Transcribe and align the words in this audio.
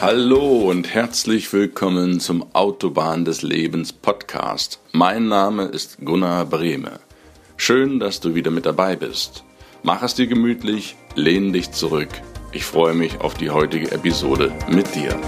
Hallo 0.00 0.70
und 0.70 0.94
herzlich 0.94 1.52
willkommen 1.52 2.20
zum 2.20 2.54
Autobahn 2.54 3.26
des 3.26 3.42
Lebens 3.42 3.92
Podcast. 3.92 4.80
Mein 4.92 5.28
Name 5.28 5.64
ist 5.64 5.98
Gunnar 6.02 6.46
Brehme. 6.46 7.00
Schön, 7.58 8.00
dass 8.00 8.18
du 8.18 8.34
wieder 8.34 8.50
mit 8.50 8.64
dabei 8.64 8.96
bist. 8.96 9.44
Mach 9.82 10.02
es 10.02 10.14
dir 10.14 10.26
gemütlich, 10.26 10.96
lehn 11.16 11.52
dich 11.52 11.72
zurück. 11.72 12.08
Ich 12.52 12.64
freue 12.64 12.94
mich 12.94 13.20
auf 13.20 13.34
die 13.34 13.50
heutige 13.50 13.90
Episode 13.90 14.50
mit 14.70 14.94
dir. 14.94 15.20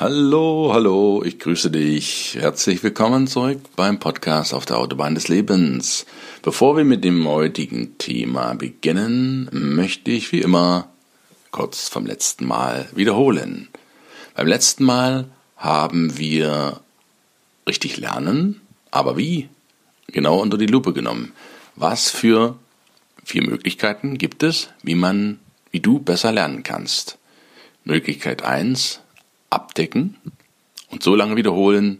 Hallo, 0.00 0.70
hallo, 0.72 1.24
ich 1.24 1.40
grüße 1.40 1.72
dich. 1.72 2.36
Herzlich 2.38 2.84
willkommen 2.84 3.26
zurück 3.26 3.58
beim 3.74 3.98
Podcast 3.98 4.54
auf 4.54 4.64
der 4.64 4.78
Autobahn 4.78 5.16
des 5.16 5.26
Lebens. 5.26 6.06
Bevor 6.40 6.76
wir 6.76 6.84
mit 6.84 7.02
dem 7.02 7.26
heutigen 7.26 7.98
Thema 7.98 8.54
beginnen, 8.54 9.48
möchte 9.50 10.12
ich 10.12 10.30
wie 10.30 10.40
immer 10.40 10.88
kurz 11.50 11.88
vom 11.88 12.06
letzten 12.06 12.46
Mal 12.46 12.88
wiederholen. 12.94 13.66
Beim 14.36 14.46
letzten 14.46 14.84
Mal 14.84 15.24
haben 15.56 16.16
wir 16.16 16.78
richtig 17.66 17.96
lernen, 17.96 18.60
aber 18.92 19.16
wie? 19.16 19.48
Genau 20.06 20.38
unter 20.38 20.58
die 20.58 20.66
Lupe 20.66 20.92
genommen. 20.92 21.32
Was 21.74 22.08
für 22.08 22.56
vier 23.24 23.42
Möglichkeiten 23.42 24.16
gibt 24.16 24.44
es, 24.44 24.68
wie 24.80 24.94
man, 24.94 25.40
wie 25.72 25.80
du 25.80 25.98
besser 25.98 26.30
lernen 26.30 26.62
kannst? 26.62 27.18
Möglichkeit 27.82 28.42
eins 28.44 29.00
abdecken 29.50 30.16
und 30.90 31.02
so 31.02 31.14
lange 31.14 31.36
wiederholen, 31.36 31.98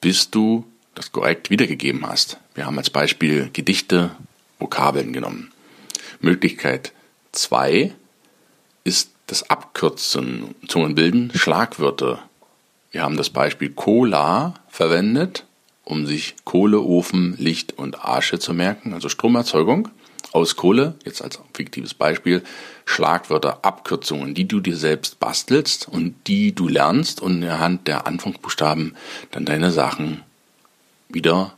bis 0.00 0.30
du 0.30 0.64
das 0.94 1.12
korrekt 1.12 1.50
wiedergegeben 1.50 2.06
hast. 2.06 2.38
Wir 2.54 2.66
haben 2.66 2.78
als 2.78 2.90
Beispiel 2.90 3.50
Gedichte, 3.52 4.10
Vokabeln 4.58 5.12
genommen. 5.12 5.50
Möglichkeit 6.20 6.92
2 7.32 7.94
ist 8.84 9.10
das 9.26 9.48
Abkürzen, 9.48 10.54
Zungenbilden, 10.68 11.32
Schlagwörter. 11.34 12.22
Wir 12.90 13.02
haben 13.02 13.16
das 13.16 13.30
Beispiel 13.30 13.70
Cola 13.70 14.54
verwendet, 14.68 15.46
um 15.84 16.06
sich 16.06 16.34
Kohleofen, 16.44 17.36
Licht 17.38 17.78
und 17.78 18.04
Asche 18.04 18.38
zu 18.38 18.52
merken, 18.52 18.92
also 18.92 19.08
Stromerzeugung 19.08 19.88
aus 20.32 20.56
Kohle, 20.56 20.94
jetzt 21.04 21.22
als 21.22 21.40
fiktives 21.54 21.94
Beispiel, 21.94 22.42
Schlagwörter, 22.84 23.64
Abkürzungen, 23.64 24.34
die 24.34 24.46
du 24.46 24.60
dir 24.60 24.76
selbst 24.76 25.18
bastelst 25.20 25.88
und 25.88 26.14
die 26.26 26.54
du 26.54 26.68
lernst 26.68 27.20
und 27.20 27.42
anhand 27.44 27.88
der 27.88 28.06
Anfangsbuchstaben 28.06 28.96
dann 29.30 29.44
deine 29.44 29.70
Sachen 29.70 30.22
wieder 31.08 31.54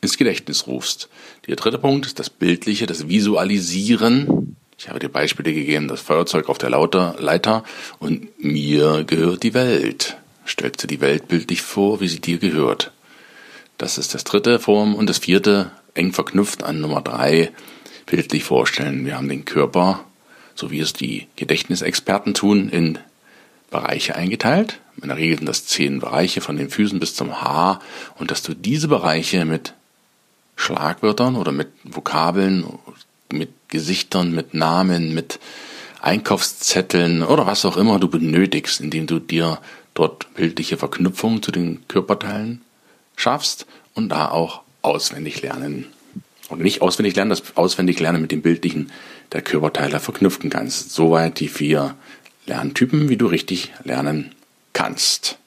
ins 0.00 0.16
Gedächtnis 0.16 0.66
rufst. 0.66 1.08
Der 1.46 1.56
dritte 1.56 1.78
Punkt 1.78 2.06
ist 2.06 2.18
das 2.18 2.30
Bildliche, 2.30 2.86
das 2.86 3.08
Visualisieren. 3.08 4.56
Ich 4.78 4.88
habe 4.88 5.00
dir 5.00 5.08
Beispiele 5.08 5.52
gegeben, 5.52 5.88
das 5.88 6.00
Feuerzeug 6.00 6.48
auf 6.48 6.58
der 6.58 6.70
Leiter 6.70 7.64
und 7.98 8.28
mir 8.42 9.04
gehört 9.04 9.42
die 9.42 9.54
Welt. 9.54 10.16
Stellst 10.46 10.82
du 10.82 10.86
die 10.86 11.00
Welt 11.00 11.28
bildlich 11.28 11.62
vor, 11.62 12.00
wie 12.00 12.08
sie 12.08 12.20
dir 12.20 12.38
gehört. 12.38 12.92
Das 13.76 13.96
ist 13.96 14.14
das 14.14 14.24
dritte 14.24 14.58
Form. 14.58 14.94
Und 14.94 15.08
das 15.08 15.18
vierte, 15.18 15.70
eng 15.94 16.12
verknüpft 16.12 16.62
an 16.62 16.80
Nummer 16.80 17.00
drei, 17.00 17.50
bildlich 18.08 18.44
vorstellen. 18.44 19.04
Wir 19.04 19.16
haben 19.16 19.28
den 19.28 19.44
Körper, 19.44 20.04
so 20.54 20.70
wie 20.70 20.80
es 20.80 20.92
die 20.92 21.26
Gedächtnisexperten 21.36 22.34
tun, 22.34 22.68
in 22.68 22.98
Bereiche 23.70 24.16
eingeteilt. 24.16 24.80
In 25.00 25.08
der 25.08 25.18
Regel 25.18 25.38
sind 25.38 25.46
das 25.46 25.66
zehn 25.66 26.00
Bereiche 26.00 26.40
von 26.40 26.56
den 26.56 26.70
Füßen 26.70 26.98
bis 26.98 27.14
zum 27.14 27.40
Haar 27.42 27.80
und 28.18 28.30
dass 28.30 28.42
du 28.42 28.54
diese 28.54 28.88
Bereiche 28.88 29.44
mit 29.44 29.74
Schlagwörtern 30.56 31.36
oder 31.36 31.52
mit 31.52 31.68
Vokabeln, 31.84 32.64
mit 33.30 33.50
Gesichtern, 33.68 34.34
mit 34.34 34.54
Namen, 34.54 35.14
mit 35.14 35.38
Einkaufszetteln 36.00 37.22
oder 37.22 37.46
was 37.46 37.64
auch 37.64 37.76
immer 37.76 38.00
du 38.00 38.08
benötigst, 38.08 38.80
indem 38.80 39.06
du 39.06 39.18
dir 39.18 39.58
dort 39.94 40.32
bildliche 40.34 40.76
Verknüpfungen 40.76 41.42
zu 41.42 41.52
den 41.52 41.86
Körperteilen 41.88 42.62
schaffst 43.16 43.66
und 43.94 44.08
da 44.08 44.30
auch 44.30 44.62
auswendig 44.82 45.42
lernen 45.42 45.86
und 46.48 46.60
nicht 46.60 46.82
auswendig 46.82 47.14
lernen, 47.14 47.30
das 47.30 47.56
auswendig 47.56 48.00
lernen 48.00 48.22
mit 48.22 48.32
dem 48.32 48.42
Bildlichen 48.42 48.90
der 49.32 49.42
Körperteile 49.42 50.00
verknüpfen 50.00 50.50
kannst. 50.50 50.90
Soweit 50.90 51.40
die 51.40 51.48
vier 51.48 51.94
Lerntypen, 52.46 53.08
wie 53.08 53.16
du 53.16 53.26
richtig 53.26 53.72
lernen 53.84 54.34
kannst. 54.72 55.38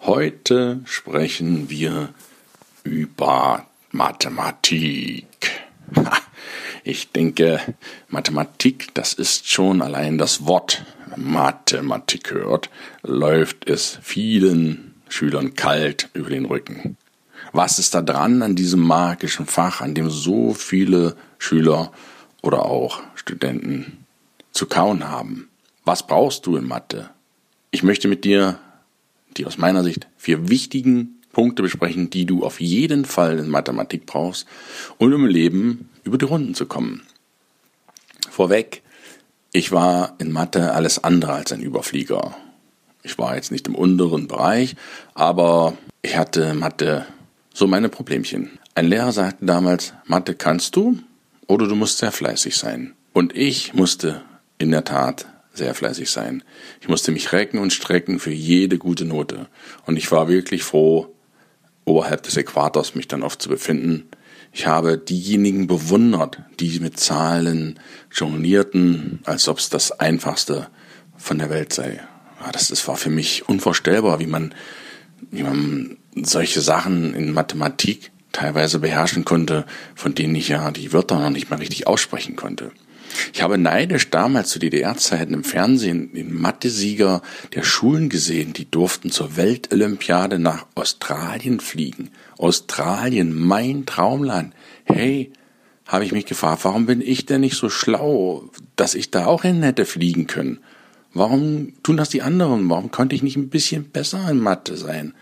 Heute 0.00 0.80
sprechen 0.84 1.70
wir 1.70 2.10
über 2.84 3.66
Mathematik. 3.90 5.26
Ich 6.84 7.10
denke, 7.12 7.60
Mathematik, 8.08 8.94
das 8.94 9.14
ist 9.14 9.48
schon 9.48 9.80
allein 9.80 10.18
das 10.18 10.46
Wort 10.46 10.84
Mathematik 11.16 12.32
hört, 12.32 12.68
läuft 13.02 13.68
es 13.68 13.98
vielen 14.02 14.93
Schülern 15.14 15.54
kalt 15.54 16.08
über 16.12 16.28
den 16.28 16.44
Rücken. 16.44 16.96
Was 17.52 17.78
ist 17.78 17.94
da 17.94 18.02
dran 18.02 18.42
an 18.42 18.56
diesem 18.56 18.80
magischen 18.80 19.46
Fach, 19.46 19.80
an 19.80 19.94
dem 19.94 20.10
so 20.10 20.54
viele 20.54 21.14
Schüler 21.38 21.92
oder 22.42 22.64
auch 22.64 23.00
Studenten 23.14 24.04
zu 24.50 24.66
kauen 24.66 25.08
haben? 25.08 25.48
Was 25.84 26.04
brauchst 26.04 26.46
du 26.46 26.56
in 26.56 26.66
Mathe? 26.66 27.10
Ich 27.70 27.84
möchte 27.84 28.08
mit 28.08 28.24
dir 28.24 28.58
die 29.36 29.46
aus 29.46 29.56
meiner 29.56 29.84
Sicht 29.84 30.08
vier 30.16 30.48
wichtigen 30.48 31.20
Punkte 31.32 31.62
besprechen, 31.62 32.10
die 32.10 32.26
du 32.26 32.44
auf 32.44 32.60
jeden 32.60 33.04
Fall 33.04 33.38
in 33.38 33.48
Mathematik 33.48 34.06
brauchst, 34.06 34.46
um 34.98 35.12
im 35.12 35.26
Leben 35.26 35.90
über 36.02 36.18
die 36.18 36.24
Runden 36.24 36.54
zu 36.54 36.66
kommen. 36.66 37.02
Vorweg, 38.30 38.82
ich 39.52 39.70
war 39.70 40.16
in 40.18 40.32
Mathe 40.32 40.72
alles 40.72 41.04
andere 41.04 41.34
als 41.34 41.52
ein 41.52 41.60
Überflieger. 41.60 42.36
Ich 43.06 43.18
war 43.18 43.36
jetzt 43.36 43.52
nicht 43.52 43.68
im 43.68 43.74
unteren 43.74 44.28
Bereich, 44.28 44.76
aber 45.12 45.76
ich 46.00 46.16
hatte 46.16 46.54
Mathe 46.54 47.04
so 47.52 47.66
meine 47.66 47.90
Problemchen. 47.90 48.58
Ein 48.74 48.86
Lehrer 48.86 49.12
sagte 49.12 49.44
damals, 49.44 49.92
Mathe 50.06 50.34
kannst 50.34 50.74
du 50.74 50.98
oder 51.46 51.68
du 51.68 51.76
musst 51.76 51.98
sehr 51.98 52.12
fleißig 52.12 52.56
sein. 52.56 52.94
Und 53.12 53.36
ich 53.36 53.74
musste 53.74 54.22
in 54.56 54.70
der 54.70 54.84
Tat 54.84 55.26
sehr 55.52 55.74
fleißig 55.74 56.10
sein. 56.10 56.42
Ich 56.80 56.88
musste 56.88 57.12
mich 57.12 57.30
recken 57.32 57.60
und 57.60 57.74
strecken 57.74 58.18
für 58.18 58.32
jede 58.32 58.78
gute 58.78 59.04
Note. 59.04 59.48
Und 59.84 59.98
ich 59.98 60.10
war 60.10 60.28
wirklich 60.28 60.62
froh, 60.62 61.14
oberhalb 61.84 62.22
des 62.22 62.38
Äquators 62.38 62.94
mich 62.94 63.06
dann 63.06 63.22
oft 63.22 63.42
zu 63.42 63.50
befinden. 63.50 64.08
Ich 64.50 64.66
habe 64.66 64.96
diejenigen 64.96 65.66
bewundert, 65.66 66.38
die 66.58 66.80
mit 66.80 66.98
Zahlen 66.98 67.78
jonglierten, 68.10 69.20
als 69.24 69.46
ob 69.46 69.58
es 69.58 69.68
das 69.68 69.92
Einfachste 69.92 70.68
von 71.18 71.36
der 71.38 71.50
Welt 71.50 71.74
sei 71.74 72.00
das, 72.52 72.68
das 72.68 72.86
war 72.88 72.96
für 72.96 73.10
mich 73.10 73.48
unvorstellbar, 73.48 74.20
wie 74.20 74.26
man, 74.26 74.54
wie 75.30 75.42
man 75.42 75.96
solche 76.14 76.60
Sachen 76.60 77.14
in 77.14 77.32
Mathematik 77.32 78.10
teilweise 78.32 78.80
beherrschen 78.80 79.24
konnte, 79.24 79.64
von 79.94 80.14
denen 80.14 80.34
ich 80.34 80.48
ja 80.48 80.70
die 80.70 80.92
Wörter 80.92 81.18
noch 81.18 81.30
nicht 81.30 81.50
mal 81.50 81.56
richtig 81.56 81.86
aussprechen 81.86 82.36
konnte. 82.36 82.72
Ich 83.32 83.42
habe 83.42 83.58
neidisch 83.58 84.10
damals 84.10 84.50
zu 84.50 84.58
DDR-Zeiten 84.58 85.34
im 85.34 85.44
Fernsehen 85.44 86.12
den 86.14 86.34
Mathe-Sieger 86.34 87.22
der 87.54 87.62
Schulen 87.62 88.08
gesehen, 88.08 88.52
die 88.52 88.68
durften 88.68 89.10
zur 89.10 89.36
Weltolympiade 89.36 90.38
nach 90.38 90.66
Australien 90.74 91.60
fliegen. 91.60 92.10
Australien, 92.38 93.32
mein 93.38 93.86
Traumland. 93.86 94.52
Hey, 94.84 95.32
habe 95.86 96.04
ich 96.04 96.12
mich 96.12 96.26
gefragt, 96.26 96.64
warum 96.64 96.86
bin 96.86 97.00
ich 97.00 97.26
denn 97.26 97.42
nicht 97.42 97.56
so 97.56 97.68
schlau, 97.68 98.50
dass 98.76 98.94
ich 98.94 99.10
da 99.10 99.26
auch 99.26 99.42
hin 99.42 99.62
hätte 99.62 99.84
fliegen 99.84 100.26
können? 100.26 100.58
Warum 101.14 101.72
tun 101.84 101.96
das 101.96 102.08
die 102.08 102.22
anderen? 102.22 102.68
Warum 102.68 102.90
konnte 102.90 103.14
ich 103.14 103.22
nicht 103.22 103.36
ein 103.36 103.48
bisschen 103.48 103.90
besser 103.90 104.28
in 104.28 104.40
Mathe 104.40 104.76
sein? 104.76 105.14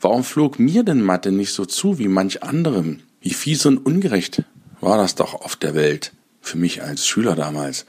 Warum 0.00 0.22
flog 0.22 0.58
mir 0.58 0.84
denn 0.84 1.02
Mathe 1.02 1.32
nicht 1.32 1.52
so 1.52 1.64
zu 1.66 1.98
wie 1.98 2.08
manch 2.08 2.42
anderem? 2.42 3.00
Wie 3.20 3.34
fies 3.34 3.66
und 3.66 3.78
ungerecht 3.78 4.44
war 4.80 4.96
das 4.96 5.16
doch 5.16 5.34
auf 5.34 5.56
der 5.56 5.74
Welt 5.74 6.12
für 6.40 6.56
mich 6.56 6.82
als 6.82 7.06
Schüler 7.06 7.34
damals. 7.34 7.84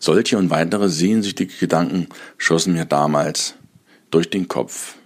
Solche 0.00 0.38
und 0.38 0.50
weitere 0.50 0.88
sehnsüchtige 0.88 1.54
Gedanken 1.54 2.08
schossen 2.36 2.74
mir 2.74 2.84
damals 2.84 3.54
durch 4.10 4.28
den 4.28 4.48
Kopf. 4.48 4.96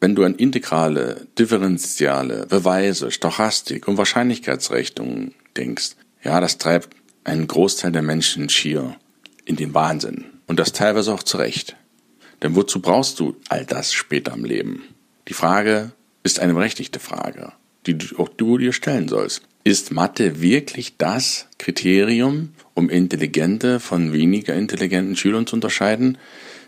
Wenn 0.00 0.14
du 0.14 0.24
an 0.24 0.34
integrale, 0.34 1.26
differenziale, 1.38 2.46
Beweise, 2.46 3.10
Stochastik 3.10 3.88
und 3.88 3.96
Wahrscheinlichkeitsrechnungen 3.96 5.34
denkst, 5.56 5.96
ja, 6.22 6.40
das 6.40 6.58
treibt 6.58 6.94
einen 7.24 7.48
Großteil 7.48 7.90
der 7.90 8.02
Menschen 8.02 8.48
schier 8.48 8.96
in 9.44 9.56
den 9.56 9.74
Wahnsinn. 9.74 10.37
Und 10.48 10.58
das 10.58 10.72
teilweise 10.72 11.14
auch 11.14 11.22
zu 11.22 11.36
Recht. 11.36 11.76
Denn 12.42 12.56
wozu 12.56 12.80
brauchst 12.80 13.20
du 13.20 13.36
all 13.48 13.64
das 13.64 13.92
später 13.92 14.32
im 14.32 14.44
Leben? 14.44 14.82
Die 15.28 15.34
Frage 15.34 15.92
ist 16.24 16.40
eine 16.40 16.54
berechtigte 16.54 16.98
Frage, 16.98 17.52
die 17.86 17.96
auch 18.16 18.28
du 18.28 18.58
dir 18.58 18.72
stellen 18.72 19.08
sollst. 19.08 19.42
Ist 19.64 19.92
Mathe 19.92 20.40
wirklich 20.40 20.96
das 20.96 21.46
Kriterium, 21.58 22.54
um 22.74 22.88
intelligente 22.88 23.80
von 23.80 24.12
weniger 24.12 24.54
intelligenten 24.54 25.16
Schülern 25.16 25.46
zu 25.46 25.56
unterscheiden? 25.56 26.16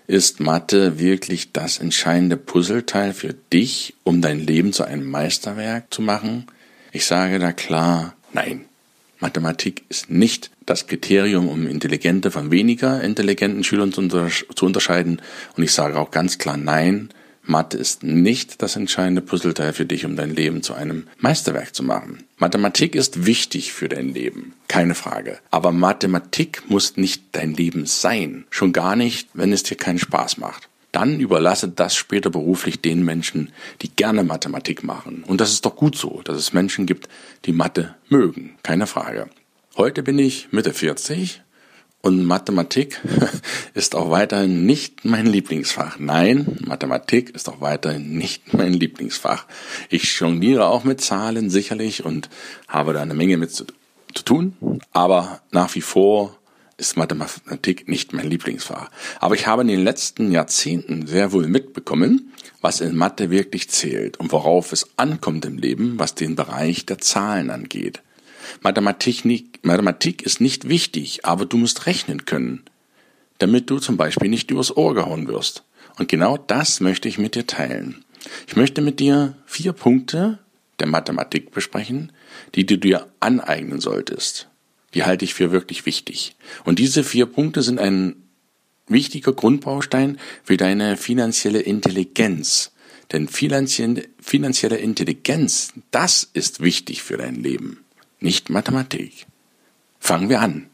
Ist 0.06 0.41
Mathe 0.41 0.99
wirklich 0.99 1.53
das 1.53 1.79
entscheidende 1.79 2.37
Puzzleteil 2.37 3.15
für 3.15 3.35
dich, 3.53 3.94
um 4.03 4.21
dein 4.21 4.41
Leben 4.41 4.73
zu 4.73 4.85
einem 4.85 5.09
Meisterwerk 5.09 5.93
zu 5.94 6.03
machen? 6.03 6.47
Ich 6.93 7.06
sage 7.06 7.38
da 7.38 7.53
klar, 7.53 8.15
nein. 8.32 8.67
Mathematik 9.20 9.84
ist 9.88 10.11
nicht 10.11 10.50
das 10.67 10.87
Kriterium, 10.87 11.49
um 11.49 11.67
intelligente 11.67 12.31
von 12.31 12.50
weniger 12.50 13.02
intelligenten 13.02 13.64
Schülern 13.64 13.93
zu, 13.93 14.64
unterscheiden. 14.64 15.20
Und 15.56 15.62
ich 15.62 15.72
sage 15.72 15.99
auch 15.99 16.11
ganz 16.11 16.38
klar 16.38 16.56
nein. 16.56 17.11
Mathe 17.43 17.76
ist 17.76 18.02
nicht 18.02 18.62
das 18.62 18.76
entscheidende 18.76 19.22
Puzzleteil 19.22 19.72
für 19.72 19.84
dich, 19.84 20.05
um 20.05 20.14
dein 20.14 20.34
Leben 20.34 20.62
zu 20.62 20.75
einem 20.75 21.06
Meisterwerk 21.19 21.75
zu 21.75 21.82
machen. 21.82 22.25
Mathematik 22.38 22.94
ist 22.94 23.26
wichtig 23.26 23.72
für 23.72 23.88
dein 23.88 24.14
Leben, 24.14 24.55
keine 24.69 24.94
Frage. 24.94 25.38
Aber 25.50 25.72
Mathematik 25.72 26.62
muss 26.69 26.96
nicht 26.96 27.25
dein 27.32 27.52
Leben 27.52 27.87
sein. 27.87 28.44
Schon 28.50 28.72
gar 28.72 28.94
nicht, 28.94 29.28
wenn 29.34 29.52
es 29.52 29.62
dir 29.62 29.76
keinen 29.76 29.99
Spaß 29.99 30.38
macht. 30.38 30.69
Dann 30.93 31.21
überlasse 31.21 31.69
das 31.69 31.95
später 31.95 32.31
beruflich 32.31 32.81
den 32.81 33.05
Menschen, 33.05 33.53
die 33.83 33.91
gerne 33.91 34.25
Mathematik 34.25 34.83
machen. 34.83 35.25
Und 35.27 35.41
das 35.41 35.53
ist 35.53 35.65
doch 35.65 35.77
gut 35.77 35.97
so, 35.97 36.21
dass 36.25 36.37
es 36.37 36.53
Menschen 36.53 36.87
gibt, 36.87 37.09
die 37.45 37.53
Mathe 37.53 37.95
mögen, 38.09 38.57
keine 38.63 38.87
Frage. 38.87 39.31
Heute 39.77 40.03
bin 40.03 40.19
ich 40.19 40.49
Mitte 40.51 40.75
40 40.75 41.43
und 42.03 42.25
Mathematik 42.25 43.01
ist 43.75 43.95
auch 43.95 44.11
weiterhin 44.11 44.67
nicht 44.67 45.05
mein 45.05 45.27
Lieblingsfach. 45.27 45.99
Nein, 45.99 46.59
Mathematik 46.67 47.31
ist 47.31 47.49
auch 47.49 47.61
weiterhin 47.61 48.17
nicht 48.17 48.55
mein 48.55 48.73
Lieblingsfach. 48.73 49.47
Ich 49.91 50.19
jongliere 50.19 50.67
auch 50.67 50.85
mit 50.85 51.01
Zahlen 51.01 51.51
sicherlich 51.51 52.05
und 52.05 52.29
habe 52.69 52.95
da 52.95 53.03
eine 53.03 53.15
Menge 53.15 53.37
mit 53.37 53.53
zu, 53.53 53.65
zu 54.15 54.25
tun, 54.25 54.57
aber 54.93 55.41
nach 55.51 55.75
wie 55.75 55.83
vor 55.83 56.37
ist 56.81 56.97
Mathematik 56.97 57.88
nicht 57.88 58.12
mein 58.12 58.29
Lieblingsfach. 58.29 58.91
Aber 59.21 59.35
ich 59.35 59.47
habe 59.47 59.62
in 59.62 59.69
den 59.69 59.85
letzten 59.85 60.32
Jahrzehnten 60.32 61.06
sehr 61.06 61.32
wohl 61.32 61.47
mitbekommen, 61.47 62.32
was 62.61 62.81
in 62.81 62.97
Mathe 62.97 63.31
wirklich 63.31 63.69
zählt 63.69 64.19
und 64.19 64.32
worauf 64.32 64.73
es 64.73 64.88
ankommt 64.97 65.44
im 65.44 65.59
Leben, 65.59 65.99
was 65.99 66.15
den 66.15 66.35
Bereich 66.35 66.87
der 66.87 66.99
Zahlen 66.99 67.50
angeht. 67.50 68.03
Mathematik, 68.62 69.25
Mathematik 69.62 70.23
ist 70.23 70.41
nicht 70.41 70.69
wichtig, 70.69 71.25
aber 71.25 71.47
du 71.47 71.56
musst 71.56 71.87
rechnen 71.87 72.25
können, 72.25 72.65
damit 73.38 73.71
du 73.71 73.79
zum 73.79 73.97
Beispiel 73.97 74.29
nicht 74.29 74.50
übers 74.50 74.77
Ohr 74.77 74.94
gehauen 74.94 75.29
wirst. 75.29 75.65
Und 75.99 76.09
genau 76.09 76.37
das 76.37 76.81
möchte 76.81 77.09
ich 77.09 77.19
mit 77.19 77.35
dir 77.35 77.47
teilen. 77.47 78.05
Ich 78.47 78.56
möchte 78.56 78.81
mit 78.81 79.00
dir 79.00 79.37
vier 79.47 79.73
Punkte 79.73 80.38
der 80.79 80.88
Mathematik 80.88 81.53
besprechen, 81.53 82.12
die 82.55 82.67
du 82.67 82.79
dir 82.79 83.06
aneignen 83.21 83.81
solltest. 83.81 84.50
Die 84.95 85.05
halte 85.05 85.25
ich 85.25 85.35
für 85.35 85.53
wirklich 85.53 85.87
wichtig. 85.87 86.35
Und 86.65 86.79
diese 86.79 87.05
vier 87.05 87.27
Punkte 87.27 87.63
sind 87.63 87.79
ein 87.79 88.17
wichtiger 88.87 89.33
Grundbaustein 89.33 90.19
für 90.43 90.57
deine 90.57 90.97
finanzielle 90.97 91.61
Intelligenz. 91.61 92.73
Denn 93.13 93.29
finanzielle 93.29 94.77
Intelligenz, 94.77 95.73
das 95.91 96.29
ist 96.33 96.61
wichtig 96.61 97.03
für 97.03 97.17
dein 97.17 97.37
Leben 97.37 97.85
nicht 98.21 98.51
Mathematik. 98.51 99.27
Fangen 99.99 100.29
wir 100.29 100.41
an. 100.41 100.69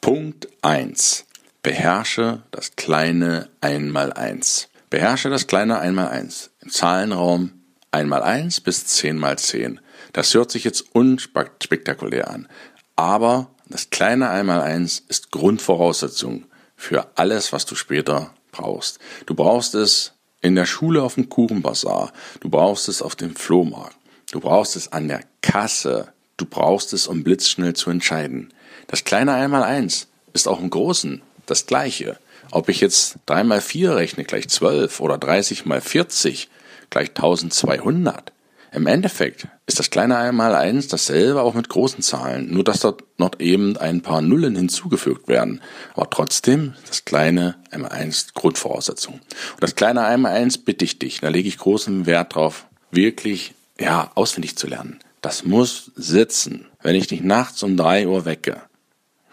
Punkt 0.00 0.48
1. 0.62 1.24
Beherrsche 1.62 2.42
das 2.50 2.76
kleine 2.76 3.48
Einmaleins. 3.60 4.68
Beherrsche 4.90 5.30
das 5.30 5.46
kleine 5.46 5.78
Einmaleins. 5.78 6.50
Im 6.60 6.70
Zahlenraum 6.70 7.52
einmal 7.92 8.22
eins 8.22 8.60
bis 8.60 8.86
zehn 8.86 9.16
mal 9.16 9.38
zehn. 9.38 9.80
Das 10.12 10.34
hört 10.34 10.50
sich 10.50 10.64
jetzt 10.64 10.84
unspektakulär 10.94 12.28
an. 12.28 12.48
Aber 12.96 13.50
das 13.68 13.90
kleine 13.90 14.28
Einmaleins 14.28 15.02
ist 15.08 15.30
Grundvoraussetzung 15.30 16.44
für 16.76 17.06
alles, 17.16 17.52
was 17.52 17.64
du 17.64 17.74
später 17.74 18.34
brauchst. 18.50 18.98
Du 19.26 19.34
brauchst 19.34 19.74
es 19.74 20.12
in 20.40 20.56
der 20.56 20.66
Schule 20.66 21.02
auf 21.02 21.14
dem 21.14 21.28
Kuchenbazar, 21.28 22.12
du 22.40 22.50
brauchst 22.50 22.88
es 22.88 23.00
auf 23.00 23.14
dem 23.14 23.36
Flohmarkt, 23.36 23.96
du 24.32 24.40
brauchst 24.40 24.76
es 24.76 24.92
an 24.92 25.08
der 25.08 25.22
Kasse, 25.40 26.12
du 26.36 26.44
brauchst 26.44 26.92
es, 26.92 27.06
um 27.06 27.22
blitzschnell 27.22 27.74
zu 27.74 27.90
entscheiden. 27.90 28.52
Das 28.88 29.04
kleine 29.04 29.32
Einmaleins 29.32 30.08
ist 30.32 30.48
auch 30.48 30.60
im 30.60 30.70
Großen 30.70 31.22
das 31.46 31.66
gleiche. 31.66 32.18
Ob 32.50 32.68
ich 32.68 32.80
jetzt 32.80 33.16
3 33.26 33.44
mal 33.44 33.60
4 33.60 33.96
rechne 33.96 34.24
gleich 34.24 34.48
12 34.48 35.00
oder 35.00 35.16
30 35.16 35.64
mal 35.64 35.80
40 35.80 36.50
gleich 36.92 37.08
1200. 37.08 38.32
Im 38.74 38.86
Endeffekt 38.86 39.48
ist 39.66 39.78
das 39.78 39.90
kleine 39.90 40.16
einmal 40.16 40.54
eins 40.54 40.88
dasselbe 40.88 41.42
auch 41.42 41.52
mit 41.52 41.68
großen 41.68 42.02
Zahlen, 42.02 42.50
nur 42.52 42.64
dass 42.64 42.80
dort 42.80 43.02
noch 43.18 43.32
eben 43.38 43.76
ein 43.76 44.00
paar 44.00 44.22
Nullen 44.22 44.56
hinzugefügt 44.56 45.28
werden. 45.28 45.60
Aber 45.94 46.08
trotzdem 46.08 46.74
das 46.88 47.04
kleine 47.04 47.56
einmal 47.70 47.90
eins 47.90 48.32
Grundvoraussetzung. 48.32 49.14
Und 49.14 49.62
das 49.62 49.74
kleine 49.74 50.04
einmal 50.04 50.32
eins 50.32 50.56
bitte 50.56 50.86
ich 50.86 50.98
dich, 50.98 51.20
da 51.20 51.28
lege 51.28 51.48
ich 51.48 51.58
großen 51.58 52.06
Wert 52.06 52.34
drauf, 52.34 52.66
wirklich 52.90 53.54
ja 53.78 54.10
auswendig 54.14 54.56
zu 54.56 54.66
lernen. 54.66 55.00
Das 55.20 55.44
muss 55.44 55.92
sitzen. 55.94 56.66
Wenn 56.82 56.94
ich 56.94 57.08
dich 57.08 57.20
nachts 57.22 57.62
um 57.62 57.76
drei 57.76 58.08
Uhr 58.08 58.24
wecke, 58.24 58.62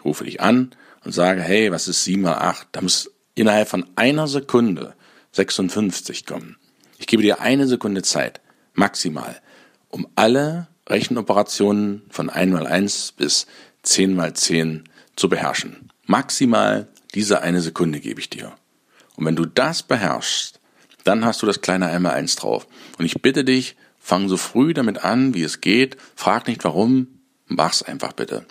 rufe 0.04 0.24
dich 0.24 0.42
an 0.42 0.72
und 1.04 1.12
sage, 1.12 1.40
hey, 1.40 1.72
was 1.72 1.88
ist 1.88 2.04
sieben 2.04 2.22
mal 2.22 2.34
acht? 2.34 2.68
Da 2.72 2.82
muss 2.82 3.10
innerhalb 3.34 3.68
von 3.68 3.86
einer 3.96 4.28
Sekunde 4.28 4.94
56 5.32 6.26
kommen. 6.26 6.56
Ich 7.00 7.06
gebe 7.06 7.22
dir 7.22 7.40
eine 7.40 7.66
Sekunde 7.66 8.02
Zeit 8.02 8.42
maximal, 8.74 9.40
um 9.88 10.06
alle 10.16 10.68
Rechenoperationen 10.86 12.02
von 12.10 12.28
1 12.28 12.52
mal 12.52 12.66
1 12.66 13.12
bis 13.12 13.46
10 13.84 14.14
mal 14.14 14.34
10 14.34 14.84
zu 15.16 15.30
beherrschen. 15.30 15.90
Maximal 16.04 16.88
diese 17.14 17.40
eine 17.40 17.62
Sekunde 17.62 18.00
gebe 18.00 18.20
ich 18.20 18.28
dir. 18.28 18.52
Und 19.16 19.24
wenn 19.24 19.34
du 19.34 19.46
das 19.46 19.82
beherrschst, 19.82 20.60
dann 21.04 21.24
hast 21.24 21.40
du 21.40 21.46
das 21.46 21.62
kleine 21.62 21.86
1 21.86 22.02
mal 22.02 22.12
1 22.12 22.36
drauf. 22.36 22.66
Und 22.98 23.06
ich 23.06 23.22
bitte 23.22 23.44
dich, 23.44 23.76
fang 23.98 24.28
so 24.28 24.36
früh 24.36 24.74
damit 24.74 25.02
an, 25.02 25.32
wie 25.32 25.42
es 25.42 25.62
geht. 25.62 25.96
Frag 26.16 26.48
nicht 26.48 26.62
warum, 26.64 27.06
mach's 27.46 27.82
einfach 27.82 28.12
bitte. 28.12 28.44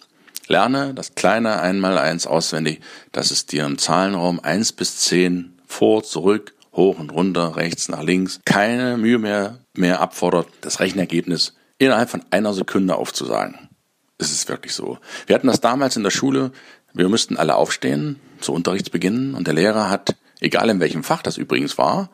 Lerne 0.48 0.95
das 0.95 1.13
kleine 1.13 1.60
1 1.62 1.80
mal 1.80 2.00
1 2.00 2.25
auswendig, 2.25 2.81
dass 3.12 3.30
es 3.30 3.45
dir 3.45 3.66
im 3.66 3.78
Zahlenraum 3.78 4.40
1 4.40 4.72
bis 4.72 4.98
10 4.98 5.54
vor, 5.68 6.04
zurück 6.04 6.56
hoch 6.80 6.98
und 6.98 7.14
runter, 7.14 7.56
rechts 7.56 7.90
nach 7.90 8.02
links, 8.02 8.40
keine 8.46 8.98
Mühe 8.98 9.20
mehr, 9.20 9.60
mehr 9.76 10.02
abfordert, 10.02 10.48
das 10.62 10.80
Rechenergebnis 10.80 11.54
innerhalb 11.78 12.10
von 12.10 12.24
einer 12.31 12.54
Sekunde 12.54 12.96
aufzusagen. 12.96 13.70
Es 14.18 14.31
ist 14.31 14.50
wirklich 14.50 14.74
so. 14.74 14.98
Wir 15.28 15.36
hatten 15.36 15.48
das 15.48 15.62
damals 15.62 15.96
in 15.96 16.04
der 16.04 16.10
Schule, 16.10 16.52
wir 16.94 17.07
mussten 17.07 17.38
alle 17.38 17.56
aufstehen 17.56 18.19
zu 18.40 18.54
Unterrichtsbeginn 18.54 19.36
und 19.36 19.45
der 19.45 19.54
Lehrer 19.54 19.90
hat, 19.90 20.16
egal 20.40 20.69
in 20.69 20.80
welchem 20.80 21.04
Fach 21.04 21.21
das 21.21 21.38
übrigens 21.38 21.78
war, 21.78 22.09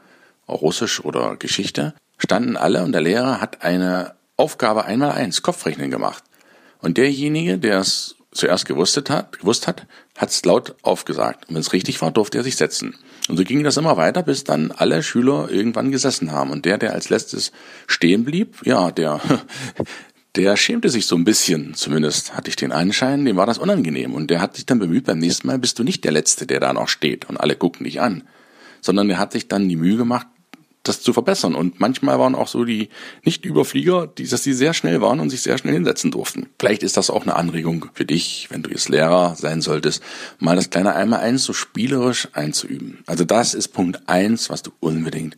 auch 0.47 0.61
Russisch 0.61 0.99
oder 1.03 1.37
Geschichte, 1.37 1.93
standen 2.17 2.57
alle 2.57 2.83
und 2.83 2.91
der 2.91 3.01
Lehrer 3.01 3.41
hat 3.41 3.63
eine 3.63 4.15
Aufgabe 4.37 4.85
einmal 4.85 5.11
eins, 5.11 5.41
Kopfrechnen 5.41 5.89
gemacht. 5.89 6.23
Und 6.79 6.97
derjenige, 6.97 7.57
der 7.57 7.79
es 7.79 8.15
zuerst 8.35 8.65
gewusst 8.65 9.09
hat, 9.09 9.39
gewusst 9.39 9.67
hat, 9.67 9.87
hat 10.17 10.29
es 10.29 10.45
laut 10.45 10.75
aufgesagt. 10.83 11.47
Und 11.47 11.55
wenn 11.55 11.61
es 11.61 11.73
richtig 11.73 12.01
war, 12.01 12.11
durfte 12.11 12.37
er 12.37 12.43
sich 12.43 12.55
setzen. 12.55 12.95
Und 13.27 13.37
so 13.37 13.43
ging 13.43 13.63
das 13.63 13.77
immer 13.77 13.97
weiter, 13.97 14.21
bis 14.23 14.43
dann 14.43 14.71
alle 14.71 15.01
Schüler 15.01 15.49
irgendwann 15.49 15.91
gesessen 15.91 16.31
haben. 16.31 16.51
Und 16.51 16.65
der, 16.65 16.77
der 16.77 16.93
als 16.93 17.09
letztes 17.09 17.51
stehen 17.87 18.25
blieb, 18.25 18.65
ja, 18.65 18.91
der, 18.91 19.19
der 20.35 20.57
schämte 20.57 20.89
sich 20.89 21.07
so 21.07 21.15
ein 21.15 21.23
bisschen, 21.23 21.73
zumindest 21.73 22.35
hatte 22.35 22.49
ich 22.49 22.55
den 22.55 22.71
Anschein, 22.71 23.25
dem 23.25 23.37
war 23.37 23.45
das 23.45 23.57
unangenehm. 23.57 24.13
Und 24.13 24.29
der 24.29 24.41
hat 24.41 24.55
sich 24.55 24.65
dann 24.65 24.79
bemüht, 24.79 25.05
beim 25.05 25.19
nächsten 25.19 25.47
Mal 25.47 25.57
bist 25.57 25.79
du 25.79 25.83
nicht 25.83 26.03
der 26.03 26.11
Letzte, 26.11 26.45
der 26.45 26.59
da 26.59 26.73
noch 26.73 26.89
steht 26.89 27.27
und 27.29 27.37
alle 27.37 27.55
gucken 27.55 27.85
dich 27.85 28.01
an. 28.01 28.23
Sondern 28.81 29.07
der 29.07 29.17
hat 29.17 29.31
sich 29.31 29.47
dann 29.47 29.67
die 29.67 29.77
Mühe 29.77 29.97
gemacht, 29.97 30.27
das 30.87 31.01
zu 31.01 31.13
verbessern. 31.13 31.55
Und 31.55 31.79
manchmal 31.79 32.19
waren 32.19 32.35
auch 32.35 32.47
so 32.47 32.63
die 32.63 32.89
Nicht-Überflieger, 33.23 34.07
die, 34.07 34.27
dass 34.27 34.43
die 34.43 34.53
sehr 34.53 34.73
schnell 34.73 35.01
waren 35.01 35.19
und 35.19 35.29
sich 35.29 35.41
sehr 35.41 35.57
schnell 35.57 35.73
hinsetzen 35.73 36.11
durften. 36.11 36.47
Vielleicht 36.59 36.83
ist 36.83 36.97
das 36.97 37.09
auch 37.09 37.23
eine 37.23 37.35
Anregung 37.35 37.87
für 37.93 38.05
dich, 38.05 38.47
wenn 38.51 38.63
du 38.63 38.69
jetzt 38.69 38.89
Lehrer 38.89 39.35
sein 39.35 39.61
solltest, 39.61 40.01
mal 40.39 40.55
das 40.55 40.69
kleine 40.69 40.95
einmal 40.95 41.19
eins 41.19 41.43
so 41.43 41.53
spielerisch 41.53 42.29
einzuüben. 42.33 42.99
Also 43.05 43.25
das 43.25 43.53
ist 43.53 43.69
Punkt 43.69 44.07
eins, 44.07 44.49
was 44.49 44.61
du 44.61 44.71
unbedingt 44.79 45.35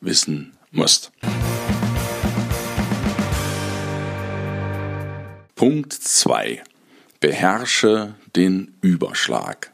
wissen 0.00 0.52
musst. 0.70 1.12
Punkt 5.54 5.92
zwei: 5.92 6.62
Beherrsche 7.20 8.14
den 8.36 8.74
Überschlag. 8.80 9.72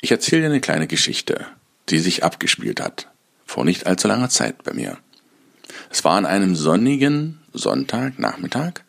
Ich 0.00 0.10
erzähle 0.10 0.42
dir 0.42 0.48
eine 0.48 0.60
kleine 0.60 0.86
Geschichte, 0.86 1.46
die 1.88 1.98
sich 1.98 2.24
abgespielt 2.24 2.80
hat 2.80 3.08
vor 3.46 3.64
nicht 3.64 3.86
allzu 3.86 4.08
langer 4.08 4.28
Zeit 4.28 4.62
bei 4.64 4.74
mir. 4.74 4.98
Es 5.90 6.04
war 6.04 6.16
an 6.16 6.26
einem 6.26 6.54
sonnigen 6.54 7.40
Sonntagnachmittag 7.52 8.84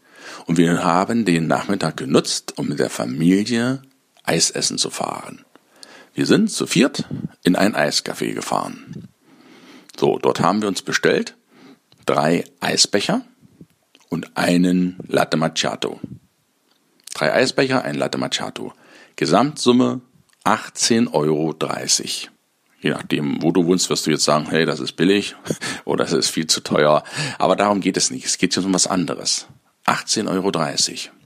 und 0.46 0.58
wir 0.58 0.84
haben 0.84 1.24
den 1.24 1.48
Nachmittag 1.48 1.98
genutzt, 1.98 2.58
um 2.58 2.68
mit 2.68 2.80
der 2.80 2.90
Familie 2.90 3.82
Eis 4.24 4.52
essen 4.52 4.78
zu 4.78 4.90
fahren. 4.90 5.46
Wir 6.14 6.26
sind 6.26 6.52
zu 6.52 6.68
viert 6.68 7.06
in 7.44 7.56
ein 7.56 7.76
Eiscafé 7.76 8.34
gefahren. 8.34 9.08
So, 9.98 10.18
dort 10.18 10.42
haben 10.42 10.62
wir 10.62 10.68
uns 10.68 10.82
bestellt 10.82 11.36
drei 12.06 12.44
Eisbecher 12.60 13.22
und 14.10 14.36
einen 14.36 14.98
Latte 15.08 15.38
Macchiato. 15.38 16.00
Drei 17.14 17.34
Eisbecher, 17.34 17.84
ein 17.84 17.96
Latte 17.96 18.18
Macchiato. 18.18 18.74
Gesamtsumme 19.16 20.02
18,30 20.44 21.14
Euro. 21.14 21.54
Je 22.80 22.92
nachdem, 22.92 23.42
wo 23.42 23.52
du 23.52 23.66
wohnst, 23.66 23.90
wirst 23.90 24.06
du 24.06 24.12
jetzt 24.12 24.24
sagen, 24.24 24.48
hey, 24.50 24.66
das 24.66 24.80
ist 24.80 24.94
billig 24.94 25.36
oder 25.86 26.04
das 26.04 26.14
ist 26.14 26.30
viel 26.30 26.48
zu 26.48 26.62
teuer. 26.62 27.04
Aber 27.40 27.56
darum 27.56 27.82
geht 27.82 27.98
es 27.98 28.12
nicht. 28.12 28.26
Es 28.26 28.38
geht 28.38 28.56
jetzt 28.56 28.66
um 28.66 28.74
was 28.74 28.88
anderes. 28.88 29.48
18,30 29.86 30.30
Euro. 30.30 30.52